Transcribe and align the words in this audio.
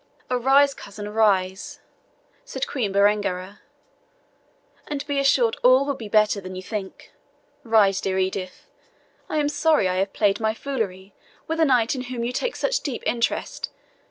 "Arise, 0.31 0.73
cousin, 0.73 1.05
arise," 1.05 1.79
said 2.43 2.65
Queen 2.65 2.91
Berengaria, 2.91 3.59
"and 4.87 5.05
be 5.05 5.19
assured 5.19 5.57
all 5.61 5.85
will 5.85 5.93
be 5.93 6.09
better 6.09 6.41
than 6.41 6.55
you 6.55 6.63
think. 6.63 7.13
Rise, 7.63 8.01
dear 8.01 8.17
Edith. 8.17 8.65
I 9.29 9.37
am 9.37 9.47
sorry 9.47 9.87
I 9.87 9.97
have 9.97 10.11
played 10.11 10.39
my 10.39 10.55
foolery 10.55 11.13
with 11.45 11.59
a 11.59 11.65
knight 11.65 11.93
in 11.93 12.05
whom 12.05 12.23
you 12.23 12.31
take 12.31 12.55
such 12.55 12.79
deep 12.79 13.03
interest. 13.05 13.69